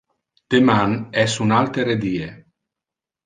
[0.53, 0.95] Deman
[1.25, 2.31] es un altere die.